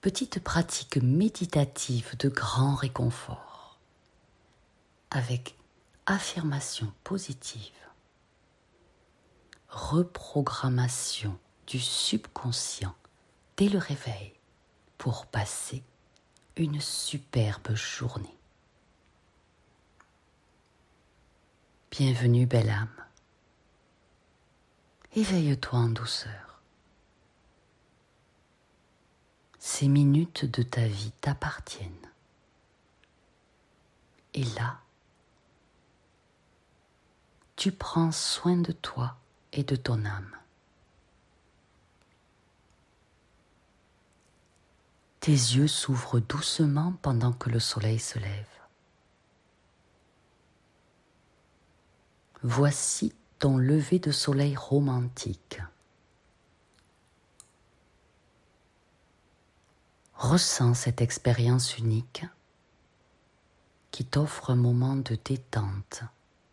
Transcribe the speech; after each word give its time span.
petite 0.00 0.40
pratique 0.40 0.96
méditative 0.96 2.16
de 2.18 2.30
grand 2.30 2.74
réconfort 2.74 3.78
avec 5.10 5.56
affirmation 6.06 6.90
positive, 7.04 7.74
reprogrammation 9.68 11.38
du 11.66 11.78
subconscient 11.78 12.94
dès 13.58 13.68
le 13.68 13.78
réveil 13.78 14.32
pour 14.96 15.26
passer 15.26 15.82
une 16.56 16.80
superbe 16.80 17.74
journée. 17.74 18.38
Bienvenue 21.90 22.46
belle 22.46 22.70
âme. 22.70 23.04
Éveille-toi 25.14 25.78
en 25.78 25.88
douceur. 25.88 26.49
Ces 29.60 29.88
minutes 29.88 30.46
de 30.46 30.62
ta 30.62 30.86
vie 30.86 31.12
t'appartiennent. 31.20 31.92
Et 34.32 34.44
là, 34.44 34.80
tu 37.56 37.70
prends 37.70 38.10
soin 38.10 38.56
de 38.56 38.72
toi 38.72 39.16
et 39.52 39.62
de 39.62 39.76
ton 39.76 40.06
âme. 40.06 40.34
Tes 45.20 45.32
yeux 45.32 45.68
s'ouvrent 45.68 46.20
doucement 46.20 46.94
pendant 47.02 47.32
que 47.32 47.50
le 47.50 47.60
soleil 47.60 47.98
se 47.98 48.18
lève. 48.18 48.46
Voici 52.42 53.12
ton 53.38 53.58
lever 53.58 53.98
de 53.98 54.10
soleil 54.10 54.56
romantique. 54.56 55.60
Ressens 60.20 60.74
cette 60.74 61.00
expérience 61.00 61.78
unique 61.78 62.26
qui 63.90 64.04
t'offre 64.04 64.50
un 64.50 64.54
moment 64.54 64.96
de 64.96 65.16
détente 65.24 66.02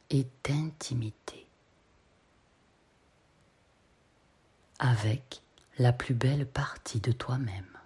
et 0.10 0.26
d'intimité 0.46 1.46
avec 4.80 5.42
la 5.80 5.92
plus 5.92 6.14
belle 6.14 6.48
partie 6.48 7.02
de 7.02 7.12
toi-même. 7.12 7.78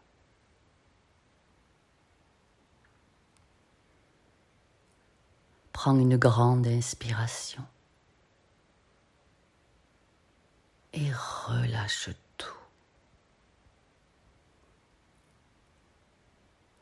Prends 5.74 5.98
une 5.98 6.18
grande 6.18 6.68
inspiration 6.68 7.66
et 10.94 11.12
relâche 11.12 12.12
tout. 12.38 12.61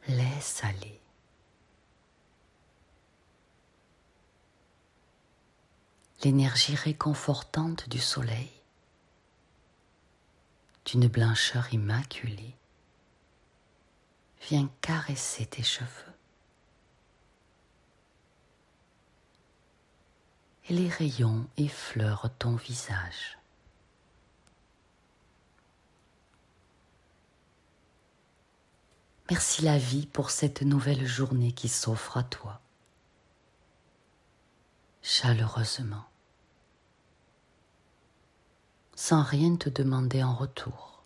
Laisse 0.10 0.64
aller. 0.64 1.00
L'énergie 6.24 6.76
réconfortante 6.76 7.88
du 7.88 8.00
soleil, 8.00 8.52
d'une 10.86 11.08
blancheur 11.08 11.72
immaculée, 11.74 12.56
vient 14.50 14.68
caresser 14.82 15.46
tes 15.46 15.62
cheveux. 15.62 15.88
Et 20.70 20.74
les 20.74 20.90
rayons 20.90 21.48
effleurent 21.58 22.32
ton 22.40 22.56
visage. 22.56 23.39
Merci 29.30 29.61
la 29.61 29.77
vie 29.77 30.08
pour 30.08 30.31
cette 30.31 30.63
nouvelle 30.63 31.05
journée 31.05 31.52
qui 31.52 31.67
s'offre 31.67 32.17
à 32.17 32.23
toi. 32.23 32.61
Chaleureusement. 35.03 36.05
Sans 38.95 39.22
rien 39.22 39.56
te 39.56 39.69
demander 39.69 40.23
en 40.23 40.34
retour. 40.34 41.03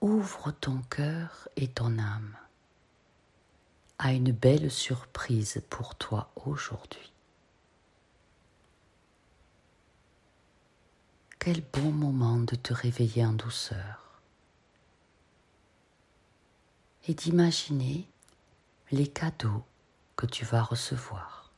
Ouvre 0.00 0.50
ton 0.50 0.82
cœur 0.82 1.48
et 1.56 1.68
ton 1.68 1.98
âme 1.98 2.36
à 3.98 4.12
une 4.12 4.32
belle 4.32 4.70
surprise 4.70 5.62
pour 5.70 5.94
toi 5.94 6.32
aujourd'hui. 6.44 7.13
Quel 11.44 11.60
bon 11.74 11.92
moment 11.92 12.38
de 12.38 12.54
te 12.54 12.72
réveiller 12.72 13.26
en 13.26 13.34
douceur 13.34 14.22
et 17.06 17.12
d'imaginer 17.12 18.08
les 18.90 19.06
cadeaux 19.06 19.62
que 20.16 20.24
tu 20.24 20.46
vas 20.46 20.62
recevoir. 20.62 21.52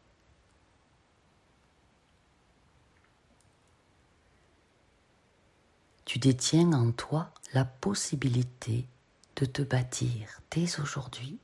Tu 6.04 6.18
détiens 6.18 6.72
en 6.72 6.90
toi 6.90 7.32
la 7.52 7.64
possibilité 7.64 8.88
de 9.36 9.46
te 9.46 9.62
bâtir 9.62 10.40
dès 10.50 10.80
aujourd'hui 10.80 11.38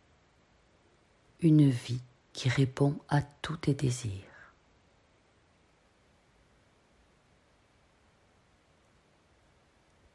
une 1.39 1.71
vie 1.71 2.03
qui 2.33 2.49
répond 2.49 2.99
à 3.09 3.23
tous 3.23 3.59
tes 3.59 3.75
désirs. 3.75 4.31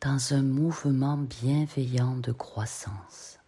Dans 0.01 0.33
un 0.33 0.43
mouvement 0.43 1.17
bienveillant 1.17 2.15
de 2.17 2.31
croissance. 2.31 3.39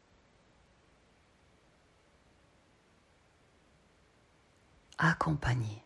Accompagné 4.97 5.83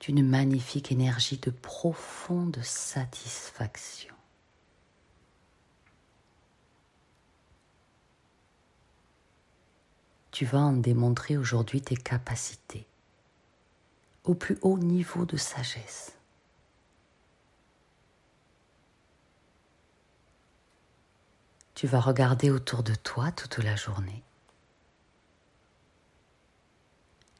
d'une 0.00 0.26
magnifique 0.26 0.92
énergie 0.92 1.38
de 1.38 1.50
profonde 1.50 2.58
satisfaction. 2.62 4.14
Tu 10.32 10.44
vas 10.44 10.60
en 10.60 10.72
démontrer 10.72 11.36
aujourd'hui 11.36 11.82
tes 11.82 11.96
capacités 11.96 12.86
au 14.24 14.34
plus 14.34 14.58
haut 14.62 14.78
niveau 14.78 15.24
de 15.24 15.36
sagesse. 15.36 16.16
Tu 21.82 21.88
vas 21.88 21.98
regarder 21.98 22.48
autour 22.48 22.84
de 22.84 22.94
toi 22.94 23.32
toute 23.32 23.58
la 23.58 23.74
journée. 23.74 24.22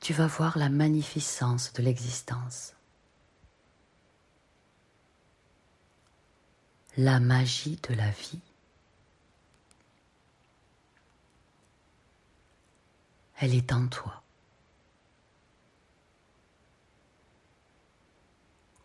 Tu 0.01 0.13
vas 0.13 0.27
voir 0.27 0.59
la 0.59 0.69
magnificence 0.69 1.73
de 1.75 1.81
l'existence. 1.81 2.75
La 6.97 7.21
magie 7.21 7.79
de 7.89 7.95
la 7.95 8.11
vie. 8.11 8.41
Elle 13.39 13.55
est 13.55 13.73
en 13.73 13.87
toi. 13.87 14.25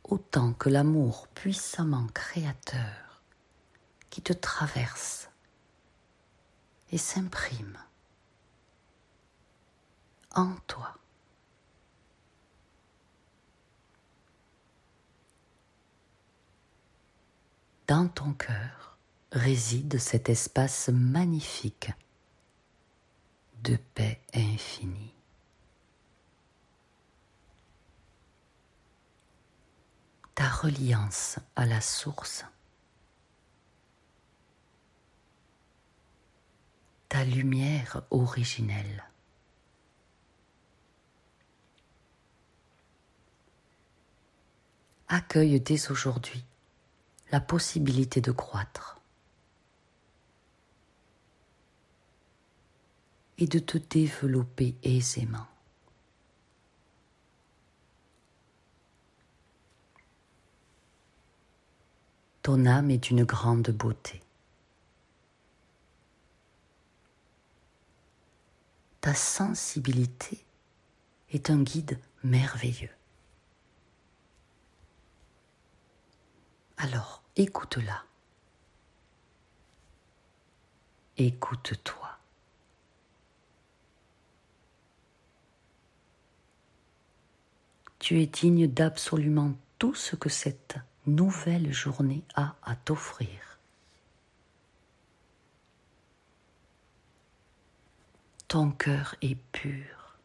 Autant 0.04 0.54
que 0.54 0.70
l'amour 0.70 1.28
puissamment 1.30 2.06
créateur 2.14 3.24
qui 4.12 4.22
te 4.22 4.34
traverse 4.34 5.32
et 6.92 6.98
s'imprime 6.98 7.78
en 10.36 10.56
toi. 10.68 10.98
Dans 17.88 18.08
ton 18.08 18.34
cœur 18.34 18.98
réside 19.32 19.98
cet 19.98 20.30
espace 20.30 20.90
magnifique 20.90 21.92
de 23.64 23.78
paix 23.96 24.22
infinie. 24.34 25.14
Ta 30.36 30.50
reliance 30.50 31.40
à 31.56 31.66
la 31.66 31.82
source 31.82 32.46
ta 37.10 37.24
lumière 37.24 38.04
originelle. 38.12 39.06
Accueille 45.08 45.60
dès 45.62 45.90
aujourd'hui 45.90 46.44
la 47.32 47.40
possibilité 47.40 48.20
de 48.20 48.32
croître 48.32 49.00
et 53.38 53.48
de 53.48 53.60
te 53.60 53.78
développer 53.78 54.76
aisément. 54.84 55.48
Ton 62.42 62.66
âme 62.66 62.92
est 62.92 62.98
d'une 62.98 63.24
grande 63.24 63.70
beauté. 63.72 64.22
Ta 69.08 69.16
sensibilité 69.16 70.46
est 71.30 71.50
un 71.50 71.64
guide 71.64 71.98
merveilleux. 72.26 72.92
Alors, 76.76 77.24
écoute-la. 77.38 78.04
Écoute-toi. 81.16 82.18
Tu 88.00 88.22
es 88.22 88.26
digne 88.26 88.68
d'absolument 88.68 89.54
tout 89.80 89.96
ce 89.96 90.18
que 90.18 90.28
cette 90.28 90.80
nouvelle 91.06 91.72
journée 91.72 92.26
a 92.36 92.58
à 92.62 92.76
t'offrir. 92.76 93.57
Ton 98.48 98.72
cœur 98.72 99.16
est 99.22 99.36
pur. 99.52 100.18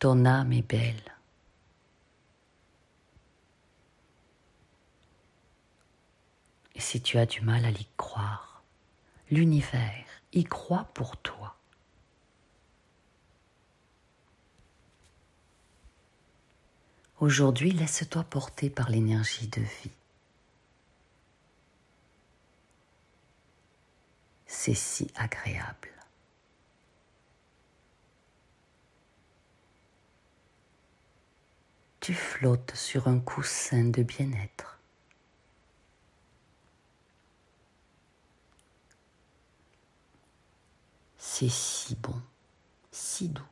Ton 0.00 0.24
âme 0.24 0.52
est 0.52 0.68
belle. 0.68 1.14
Et 6.74 6.80
si 6.80 7.00
tu 7.00 7.18
as 7.18 7.26
du 7.26 7.40
mal 7.40 7.64
à 7.64 7.70
y 7.70 7.86
croire, 7.96 8.64
l'univers 9.30 10.04
y 10.32 10.42
croit 10.42 10.88
pour 10.92 11.16
toi. 11.18 11.56
Aujourd'hui, 17.20 17.70
laisse-toi 17.70 18.24
porter 18.24 18.70
par 18.70 18.90
l'énergie 18.90 19.46
de 19.46 19.60
vie. 19.60 19.90
C'est 24.58 24.72
si 24.72 25.06
agréable. 25.14 25.92
Tu 32.00 32.14
flottes 32.14 32.74
sur 32.74 33.06
un 33.06 33.20
coussin 33.20 33.84
de 33.84 34.02
bien-être. 34.02 34.80
C'est 41.18 41.50
si 41.50 41.94
bon, 41.94 42.20
si 42.90 43.28
doux. 43.28 43.42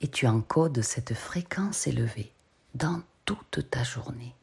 Et 0.00 0.08
tu 0.08 0.28
encodes 0.28 0.80
cette 0.80 1.14
fréquence 1.14 1.88
élevée 1.88 2.32
dans 2.74 3.02
toute 3.24 3.70
ta 3.70 3.82
journée. 3.84 4.34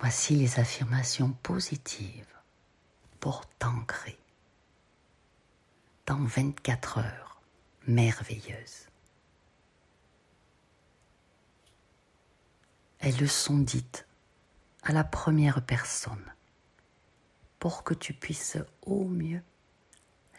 Voici 0.00 0.36
les 0.36 0.60
affirmations 0.60 1.32
positives 1.42 2.34
pour 3.20 3.46
t'ancrer 3.58 4.18
dans 6.06 6.22
24 6.22 6.98
heures 6.98 7.40
merveilleuses. 7.86 8.86
Elles 13.00 13.28
sont 13.28 13.58
dites 13.58 14.06
à 14.82 14.92
la 14.92 15.04
première 15.04 15.62
personne 15.62 16.32
pour 17.58 17.84
que 17.84 17.94
tu 17.94 18.12
puisses 18.14 18.58
au 18.82 19.04
mieux 19.04 19.42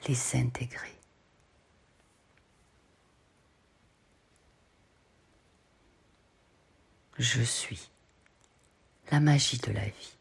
les 0.07 0.35
intégrer. 0.35 0.95
Je 7.17 7.41
suis 7.41 7.89
la 9.11 9.19
magie 9.19 9.57
de 9.57 9.73
la 9.73 9.85
vie. 9.89 10.15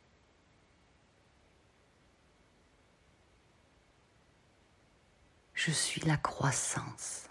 Je 5.55 5.71
suis 5.71 6.01
la 6.03 6.17
croissance 6.17 7.29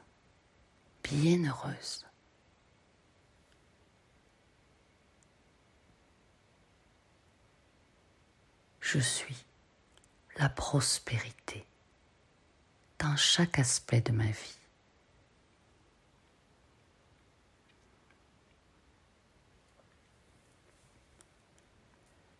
bienheureuse. 1.04 2.06
Je 8.80 9.00
suis 9.00 9.47
la 10.38 10.50
prospérité 10.50 11.66
dans 13.00 13.16
chaque 13.16 13.60
aspect 13.60 14.01
de 14.01 14.12
ma 14.12 14.25
vie. 14.25 14.56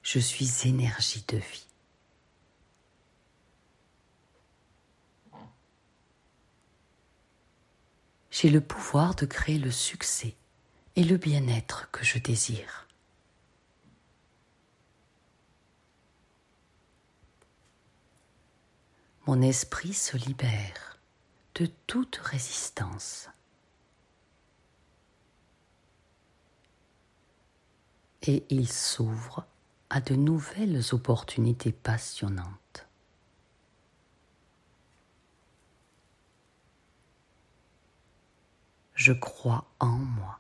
Je 0.04 0.20
suis 0.20 0.68
énergie 0.68 1.26
de 1.28 1.38
vie. 1.38 1.66
J'ai 8.32 8.50
le 8.50 8.62
pouvoir 8.62 9.16
de 9.16 9.26
créer 9.26 9.58
le 9.58 9.72
succès 9.72 10.36
et 10.96 11.04
le 11.04 11.18
bien-être 11.18 11.90
que 11.92 12.06
je 12.06 12.20
désire. 12.20 12.87
Mon 19.28 19.42
esprit 19.42 19.94
se 19.94 20.16
libère 20.16 20.98
de 21.56 21.66
toute 21.86 22.16
résistance. 22.16 23.30
Et 28.24 28.46
il 28.50 28.70
s'ouvre 28.70 29.46
à 29.90 30.00
de 30.00 30.16
nouvelles 30.16 30.82
opportunités 30.94 31.74
passionnantes. 31.74 32.88
Je 38.96 39.12
crois 39.12 39.66
en 39.80 39.98
moi. 39.98 40.40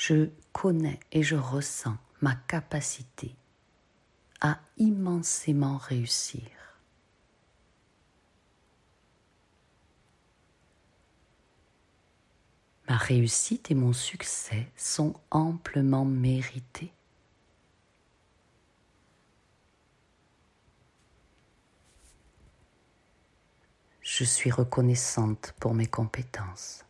Je 0.00 0.30
connais 0.52 0.98
et 1.12 1.22
je 1.22 1.36
ressens 1.36 1.98
ma 2.22 2.34
capacité 2.34 3.36
à 4.40 4.58
immensément 4.78 5.76
réussir. 5.76 6.48
Ma 12.88 12.96
réussite 12.96 13.70
et 13.70 13.74
mon 13.74 13.92
succès 13.92 14.72
sont 14.74 15.20
amplement 15.30 16.06
mérités. 16.06 16.94
Je 24.00 24.24
suis 24.24 24.50
reconnaissante 24.50 25.54
pour 25.60 25.74
mes 25.74 25.86
compétences. 25.86 26.86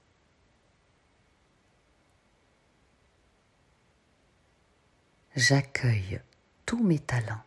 J'accueille 5.37 6.21
tous 6.67 6.83
mes 6.83 6.99
talents. 6.99 7.43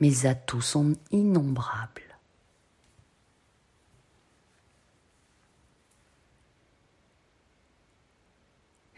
Mes 0.00 0.26
atouts 0.26 0.62
sont 0.62 0.94
innombrables. 1.10 2.18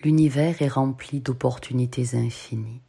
L'univers 0.04 0.62
est 0.62 0.68
rempli 0.68 1.20
d'opportunités 1.20 2.16
infinies. 2.16 2.82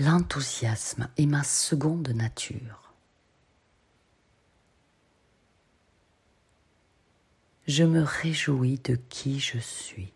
L'enthousiasme 0.00 1.08
est 1.18 1.26
ma 1.26 1.44
seconde 1.44 2.08
nature. 2.08 2.92
Je 7.68 7.84
me 7.84 8.02
réjouis 8.02 8.80
de 8.82 8.96
qui 9.10 9.38
je 9.38 9.58
suis. 9.58 10.12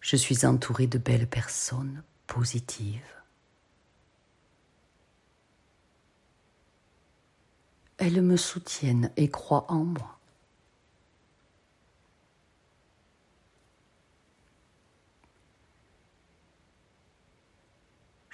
Je 0.00 0.16
suis 0.16 0.44
entouré 0.44 0.88
de 0.88 0.98
belles 0.98 1.28
personnes 1.28 2.02
positives. 2.26 3.00
elles 8.02 8.20
me 8.20 8.36
soutiennent 8.36 9.12
et 9.16 9.30
croient 9.30 9.70
en 9.70 9.84
moi. 9.84 10.18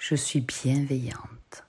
Je 0.09 0.15
suis 0.15 0.41
bienveillante. 0.41 1.63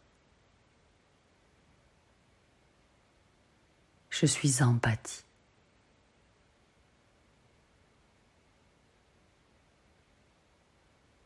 Je 4.09 4.25
suis 4.25 4.63
empathie. 4.63 5.25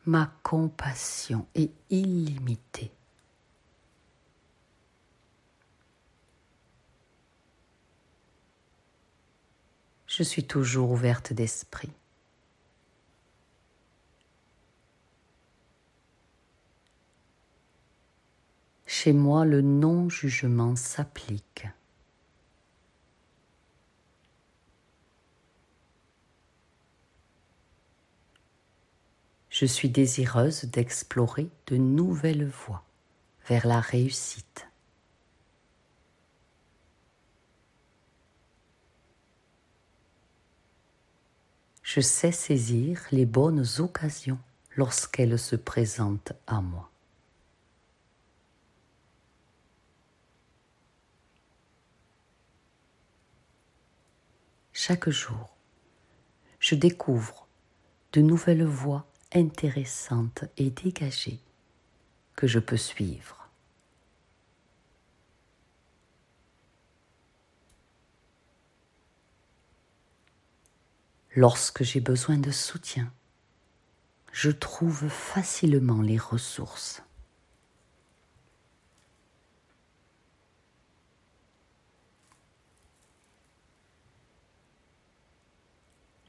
Ma 0.05 0.29
compassion 0.43 1.47
est 1.55 1.71
illimitée. 1.89 2.91
Je 10.05 10.23
suis 10.23 10.45
toujours 10.45 10.91
ouverte 10.91 11.31
d'esprit. 11.31 11.93
Chez 18.97 19.11
moi, 19.11 19.43
le 19.43 19.61
non-jugement 19.61 20.77
s'applique. 20.77 21.67
Je 29.49 29.65
suis 29.65 29.89
désireuse 29.89 30.63
d'explorer 30.63 31.49
de 31.67 31.75
nouvelles 31.75 32.47
voies 32.47 32.85
vers 33.49 33.67
la 33.67 33.81
réussite. 33.81 34.65
Je 41.83 41.99
sais 41.99 42.31
saisir 42.31 43.01
les 43.11 43.25
bonnes 43.25 43.65
occasions 43.79 44.39
lorsqu'elles 44.77 45.37
se 45.37 45.57
présentent 45.57 46.31
à 46.47 46.61
moi. 46.61 46.89
Chaque 54.77 55.09
jour, 55.09 55.55
je 56.59 56.75
découvre 56.75 57.47
de 58.11 58.19
nouvelles 58.19 58.65
voies 58.65 59.07
intéressantes 59.33 60.43
et 60.57 60.69
dégagées 60.69 61.39
que 62.35 62.45
je 62.45 62.59
peux 62.59 62.75
suivre. 62.75 63.49
Lorsque 71.37 71.83
j'ai 71.85 72.01
besoin 72.01 72.37
de 72.37 72.51
soutien, 72.51 73.09
je 74.33 74.51
trouve 74.51 75.07
facilement 75.07 76.01
les 76.01 76.17
ressources. 76.17 77.01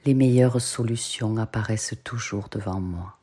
Les 0.07 0.15
meilleures 0.15 0.61
solutions 0.61 1.37
apparaissent 1.37 1.97
toujours 2.05 2.49
devant 2.49 2.81
moi. 2.81 3.19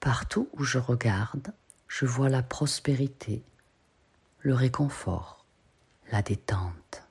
Partout 0.00 0.48
où 0.54 0.64
je 0.64 0.78
regarde, 0.78 1.52
je 1.86 2.06
vois 2.06 2.30
la 2.30 2.42
prospérité, 2.42 3.42
le 4.38 4.54
réconfort, 4.54 5.44
la 6.10 6.22
détente. 6.22 7.09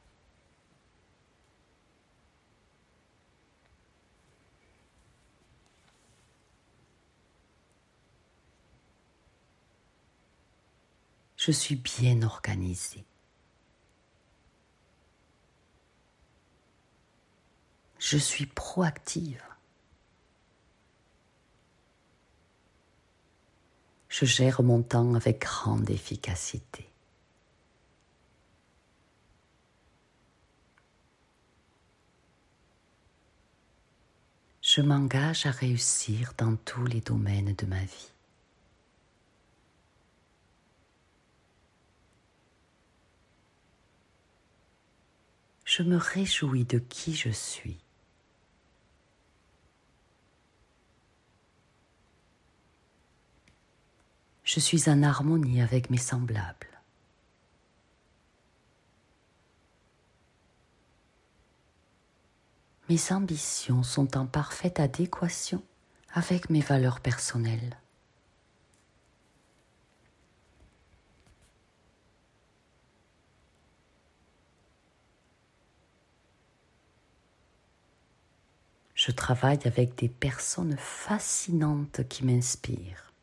Je 11.39 11.51
suis 11.51 11.77
bien 11.77 12.21
organisée. 12.21 13.05
Je 17.97 18.17
suis 18.17 18.45
proactive. 18.45 19.41
Je 24.09 24.25
gère 24.25 24.61
mon 24.61 24.83
temps 24.83 25.15
avec 25.15 25.39
grande 25.39 25.89
efficacité. 25.89 26.89
je 34.69 34.81
m'engage 34.81 35.47
à 35.47 35.51
réussir 35.51 36.33
dans 36.37 36.55
tous 36.55 36.85
les 36.85 37.01
domaines 37.01 37.55
de 37.55 37.65
ma 37.65 37.79
vie. 37.79 38.11
Je 45.79 45.83
me 45.85 45.95
réjouis 45.95 46.65
de 46.65 46.77
qui 46.77 47.15
je 47.15 47.29
suis. 47.29 47.77
Je 54.43 54.59
suis 54.59 54.89
en 54.89 55.03
harmonie 55.03 55.61
avec 55.61 55.89
mes 55.89 55.97
semblables. 55.97 56.67
mes 62.89 63.11
ambitions 63.11 63.83
sont 63.83 64.17
en 64.17 64.25
parfaite 64.25 64.81
adéquation 64.81 65.63
avec 66.11 66.49
mes 66.49 66.59
valeurs 66.59 66.99
personnelles. 66.99 67.77
Je 78.99 79.11
travaille 79.11 79.59
avec 79.63 79.95
des 79.95 80.09
personnes 80.09 80.75
fascinantes 80.77 82.05
qui 82.09 82.25
m'inspirent. 82.25 83.13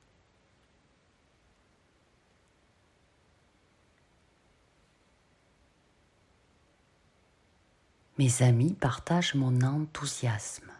Mes 8.16 8.42
amis 8.42 8.72
partagent 8.72 9.34
mon 9.34 9.60
enthousiasme. 9.60 10.72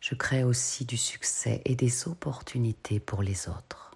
Je 0.00 0.16
crée 0.16 0.42
aussi 0.42 0.84
du 0.84 0.96
succès 0.96 1.62
et 1.64 1.76
des 1.76 2.08
opportunités 2.08 2.98
pour 2.98 3.22
les 3.22 3.48
autres. 3.48 3.87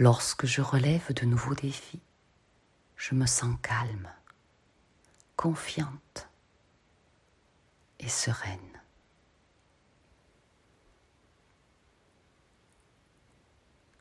Lorsque 0.00 0.46
je 0.46 0.62
relève 0.62 1.12
de 1.12 1.26
nouveaux 1.26 1.54
défis, 1.54 2.00
je 2.96 3.14
me 3.14 3.26
sens 3.26 3.54
calme, 3.60 4.10
confiante 5.36 6.26
et 7.98 8.08
sereine. 8.08 8.80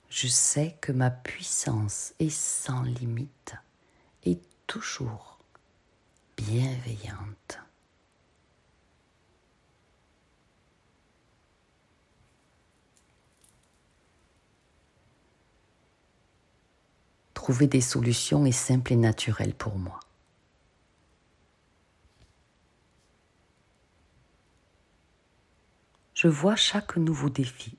Je 0.08 0.28
sais 0.28 0.78
que 0.80 0.94
ma 0.94 1.12
puissance 1.12 2.14
est 2.20 2.30
sans 2.30 2.84
limite 2.84 3.56
et 4.24 4.40
toujours 4.68 5.40
bienveillante. 6.38 7.60
Trouver 17.40 17.68
des 17.68 17.80
solutions 17.80 18.46
est 18.46 18.52
simple 18.52 18.92
et 18.92 18.98
naturel 18.98 19.54
pour 19.54 19.78
moi. 19.78 20.02
Je 26.14 26.28
vois 26.28 26.58
chaque 26.58 26.98
nouveau 26.98 27.30
défi 27.30 27.78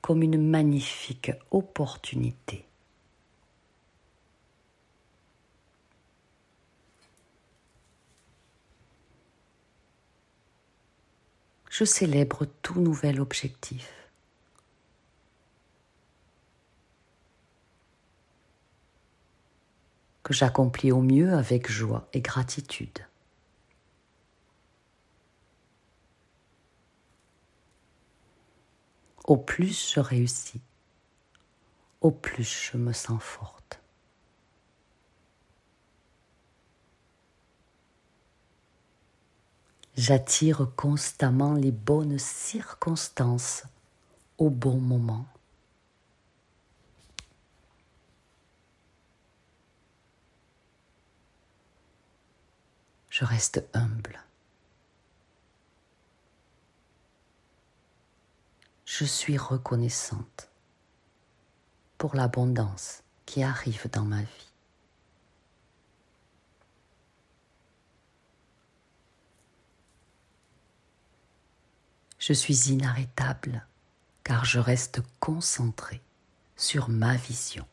comme 0.00 0.22
une 0.22 0.40
magnifique 0.40 1.32
opportunité. 1.50 2.68
je 11.68 11.84
célèbre 11.84 12.46
tout 12.62 12.78
nouvel 12.78 13.20
objectif. 13.20 13.99
J'accomplis 20.32 20.92
au 20.92 21.00
mieux 21.00 21.32
avec 21.32 21.70
joie 21.70 22.08
et 22.12 22.20
gratitude. 22.20 23.06
Au 29.24 29.36
plus 29.36 29.92
je 29.94 30.00
réussis, 30.00 30.60
au 32.00 32.10
plus 32.10 32.70
je 32.72 32.78
me 32.78 32.92
sens 32.92 33.22
forte. 33.22 33.80
J'attire 39.96 40.68
constamment 40.76 41.54
les 41.54 41.72
bonnes 41.72 42.18
circonstances 42.18 43.64
au 44.38 44.48
bon 44.48 44.78
moment. 44.78 45.26
Je 53.20 53.26
reste 53.26 53.62
humble. 53.74 54.18
Je 58.86 59.04
suis 59.04 59.36
reconnaissante 59.36 60.48
pour 61.98 62.14
l'abondance 62.14 63.02
qui 63.26 63.42
arrive 63.42 63.90
dans 63.90 64.06
ma 64.06 64.22
vie. 64.22 64.48
Je 72.18 72.32
suis 72.32 72.70
inarrêtable 72.70 73.66
car 74.24 74.46
je 74.46 74.60
reste 74.60 75.02
concentré 75.20 76.00
sur 76.56 76.88
ma 76.88 77.16
vision. 77.16 77.66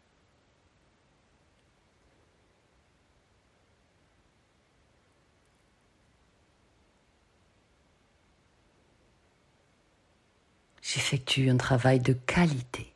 J'effectue 10.87 11.49
un 11.49 11.57
travail 11.57 11.99
de 11.99 12.13
qualité. 12.13 12.93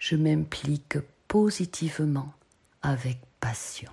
Je 0.00 0.16
m'implique 0.16 0.98
positivement 1.28 2.34
avec 2.82 3.20
passion. 3.38 3.92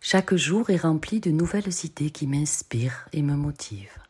Chaque 0.00 0.34
jour 0.34 0.70
est 0.70 0.78
rempli 0.78 1.20
de 1.20 1.30
nouvelles 1.30 1.84
idées 1.84 2.10
qui 2.10 2.26
m'inspirent 2.26 3.08
et 3.12 3.22
me 3.22 3.36
motivent. 3.36 4.02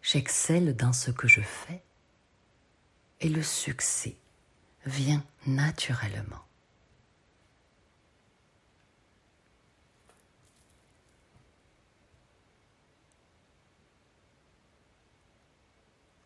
J'excelle 0.00 0.76
dans 0.76 0.92
ce 0.92 1.10
que 1.10 1.26
je 1.26 1.40
fais 1.40 1.82
et 3.22 3.28
le 3.28 3.42
succès 3.42 4.16
vient 4.84 5.24
naturellement. 5.46 6.42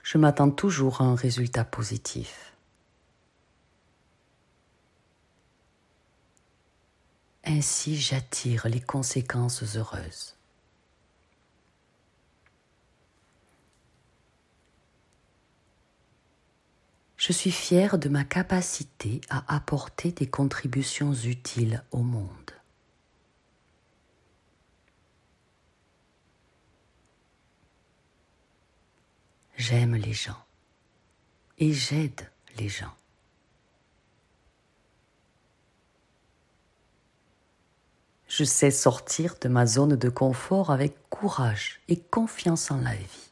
Je 0.02 0.18
m'attends 0.18 0.50
toujours 0.50 1.02
à 1.02 1.04
un 1.04 1.14
résultat 1.16 1.64
positif. 1.64 2.54
Ainsi 7.44 7.96
j'attire 7.96 8.68
les 8.68 8.80
conséquences 8.80 9.76
heureuses. 9.76 10.35
Je 17.26 17.32
suis 17.32 17.50
fière 17.50 17.98
de 17.98 18.08
ma 18.08 18.22
capacité 18.22 19.20
à 19.30 19.56
apporter 19.56 20.12
des 20.12 20.28
contributions 20.28 21.12
utiles 21.12 21.82
au 21.90 21.98
monde. 21.98 22.52
J'aime 29.56 29.96
les 29.96 30.12
gens 30.12 30.40
et 31.58 31.72
j'aide 31.72 32.30
les 32.58 32.68
gens. 32.68 32.94
Je 38.28 38.44
sais 38.44 38.70
sortir 38.70 39.34
de 39.40 39.48
ma 39.48 39.66
zone 39.66 39.96
de 39.96 40.08
confort 40.08 40.70
avec 40.70 40.94
courage 41.10 41.80
et 41.88 41.98
confiance 41.98 42.70
en 42.70 42.80
la 42.82 42.94
vie. 42.94 43.25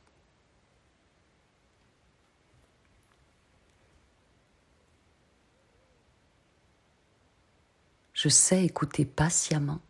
Je 8.24 8.30
sais 8.30 8.64
écouter 8.64 9.04
patiemment 9.04 9.82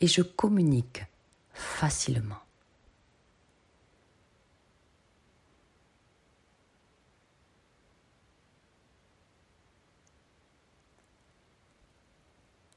et 0.00 0.06
je 0.06 0.22
communique 0.22 1.04
facilement. 1.52 2.40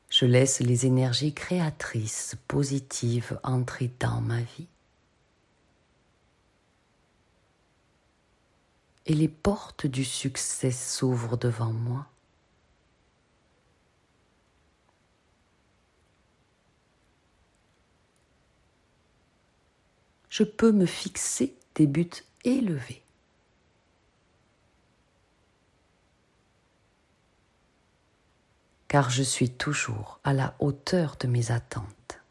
Je 0.10 0.26
laisse 0.26 0.60
les 0.60 0.86
énergies 0.86 1.34
créatrices 1.34 2.36
positives 2.50 3.40
entrer 3.44 3.90
dans 4.02 4.20
ma 4.20 4.42
vie. 4.42 4.68
Et 9.06 9.14
les 9.14 9.30
portes 9.30 9.88
du 9.88 10.04
succès 10.04 10.72
s'ouvrent 10.72 11.38
devant 11.38 11.72
moi. 11.72 12.08
Je 20.38 20.44
peux 20.44 20.72
me 20.72 20.86
fixer 20.86 21.56
des 21.74 21.88
buts 21.88 22.24
élevés. 22.44 23.02
car 28.88 29.10
je 29.10 29.24
suis 29.24 29.50
toujours 29.50 30.20
à 30.24 30.34
la 30.34 30.56
hauteur 30.60 31.18
de 31.20 31.28
mes 31.28 31.52
attentes. 31.52 32.22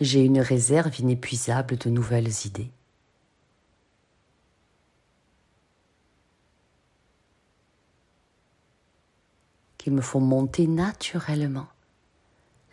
J'ai 0.00 0.24
une 0.24 0.40
réserve 0.40 0.98
inépuisable 0.98 1.78
de 1.78 1.88
nouvelles 1.88 2.34
idées. 2.44 2.72
Qui 9.78 9.90
me 9.90 10.02
font 10.02 10.20
monter 10.20 10.66
naturellement 10.66 11.68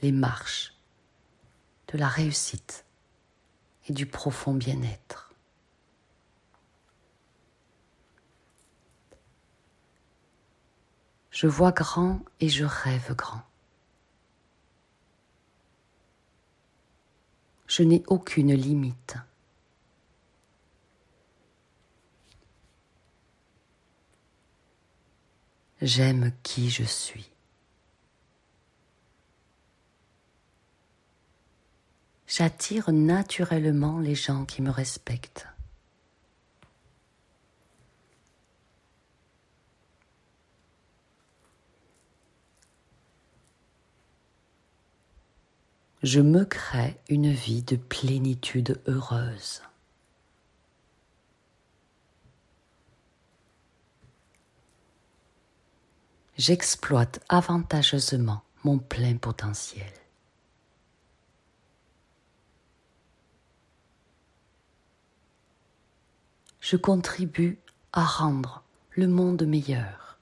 les 0.02 0.12
marches 0.12 0.74
de 1.88 1.98
la 1.98 2.08
réussite 2.08 2.86
et 3.88 3.94
du 3.94 4.06
profond 4.06 4.54
bien-être. 4.54 5.34
Je 11.30 11.48
vois 11.48 11.72
grand 11.72 12.22
et 12.39 12.50
je 12.50 12.65
rêve 12.65 13.13
grand. 13.13 13.41
Je 17.68 17.84
n'ai 17.84 18.04
aucune 18.08 18.54
limite. 18.54 19.18
J'aime 25.82 26.32
qui 26.44 26.70
je 26.70 26.84
suis. 26.84 27.30
j'attire 32.36 32.92
naturellement 32.92 34.00
les 34.00 34.16
gens 34.16 34.44
qui 34.44 34.62
me 34.62 34.70
respectent. 34.70 35.48
Je 46.04 46.20
me 46.20 46.44
crée 46.44 46.98
une 47.10 47.32
vie 47.32 47.64
de 47.64 47.78
plénitude 47.78 48.82
heureuse. 48.86 49.62
J'exploite 56.38 57.24
avantageusement 57.30 58.43
mon 58.63 58.78
plein 58.78 59.15
potentiel. 59.17 59.91
Je 66.60 66.78
contribue 66.78 67.60
à 67.93 68.04
rendre 68.04 68.63
le 68.91 69.08
monde 69.08 69.43
meilleur, 69.43 70.17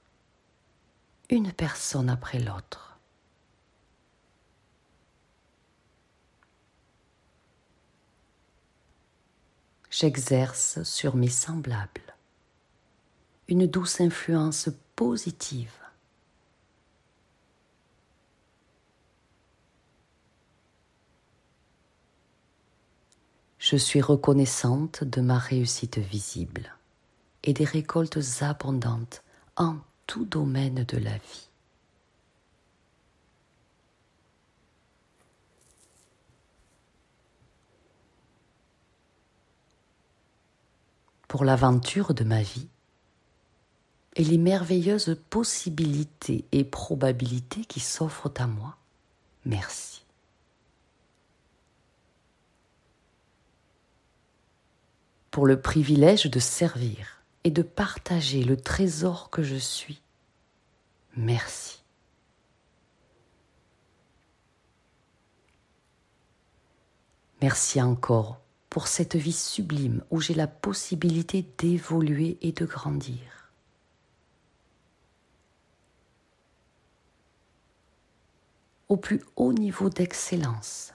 une 1.30 1.52
personne 1.52 2.10
après 2.10 2.38
l'autre. 2.38 2.98
J'exerce 9.90 10.82
sur 10.82 11.16
mes 11.16 11.28
semblables 11.28 12.02
une 13.48 13.66
douce 13.66 14.00
influence 14.00 14.70
positive 14.96 15.83
Je 23.66 23.76
suis 23.76 24.02
reconnaissante 24.02 25.04
de 25.04 25.22
ma 25.22 25.38
réussite 25.38 25.96
visible 25.96 26.76
et 27.44 27.54
des 27.54 27.64
récoltes 27.64 28.18
abondantes 28.42 29.22
en 29.56 29.78
tout 30.06 30.26
domaine 30.26 30.84
de 30.84 30.98
la 30.98 31.16
vie. 31.16 31.48
Pour 41.26 41.46
l'aventure 41.46 42.12
de 42.12 42.24
ma 42.24 42.42
vie 42.42 42.68
et 44.16 44.24
les 44.24 44.36
merveilleuses 44.36 45.16
possibilités 45.30 46.44
et 46.52 46.64
probabilités 46.64 47.64
qui 47.64 47.80
s'offrent 47.80 48.30
à 48.36 48.46
moi, 48.46 48.76
merci. 49.46 50.03
Pour 55.34 55.48
le 55.48 55.60
privilège 55.60 56.26
de 56.26 56.38
servir 56.38 57.24
et 57.42 57.50
de 57.50 57.62
partager 57.62 58.44
le 58.44 58.56
trésor 58.56 59.30
que 59.30 59.42
je 59.42 59.56
suis. 59.56 60.00
Merci. 61.16 61.82
Merci 67.42 67.82
encore 67.82 68.38
pour 68.70 68.86
cette 68.86 69.16
vie 69.16 69.32
sublime 69.32 70.04
où 70.12 70.20
j'ai 70.20 70.34
la 70.34 70.46
possibilité 70.46 71.44
d'évoluer 71.58 72.38
et 72.40 72.52
de 72.52 72.64
grandir. 72.64 73.50
Au 78.88 78.96
plus 78.96 79.20
haut 79.34 79.52
niveau 79.52 79.90
d'excellence. 79.90 80.92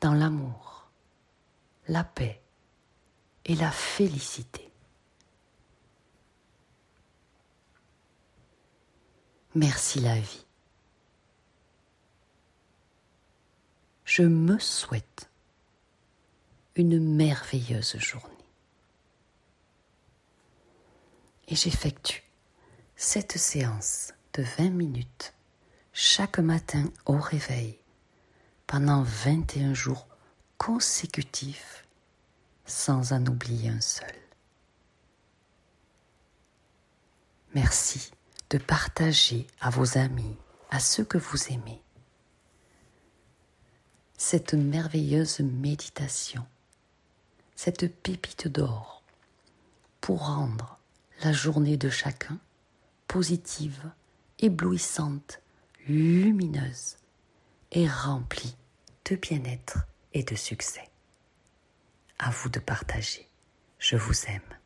Dans 0.00 0.14
l'amour, 0.14 0.90
la 1.88 2.04
paix 2.04 2.40
et 3.44 3.54
la 3.54 3.70
félicité. 3.70 4.70
Merci 9.54 10.00
la 10.00 10.20
vie. 10.20 10.44
Je 14.04 14.22
me 14.22 14.58
souhaite 14.58 15.28
une 16.76 17.00
merveilleuse 17.00 17.96
journée. 17.98 18.34
Et 21.48 21.56
j'effectue 21.56 22.22
cette 22.94 23.36
séance 23.38 24.12
de 24.34 24.42
20 24.42 24.70
minutes 24.70 25.34
chaque 25.92 26.38
matin 26.38 26.84
au 27.06 27.18
réveil 27.18 27.78
pendant 28.68 29.02
21 29.02 29.72
jours 29.72 30.06
consécutifs 30.58 31.86
sans 32.66 33.14
en 33.14 33.26
oublier 33.26 33.70
un 33.70 33.80
seul. 33.80 34.14
Merci 37.54 38.12
de 38.50 38.58
partager 38.58 39.46
à 39.60 39.70
vos 39.70 39.96
amis, 39.96 40.36
à 40.70 40.80
ceux 40.80 41.04
que 41.04 41.16
vous 41.16 41.48
aimez, 41.48 41.80
cette 44.18 44.52
merveilleuse 44.52 45.40
méditation, 45.40 46.46
cette 47.56 47.90
pépite 48.02 48.48
d'or 48.48 49.02
pour 50.02 50.26
rendre 50.26 50.78
la 51.24 51.32
journée 51.32 51.78
de 51.78 51.88
chacun 51.88 52.38
positive, 53.06 53.90
éblouissante, 54.38 55.40
lumineuse 55.86 56.98
et 57.72 57.88
rempli 57.88 58.56
de 59.04 59.16
bien-être 59.16 59.78
et 60.12 60.22
de 60.22 60.34
succès. 60.34 60.88
À 62.18 62.30
vous 62.30 62.48
de 62.48 62.58
partager. 62.58 63.28
Je 63.78 63.96
vous 63.96 64.26
aime. 64.26 64.57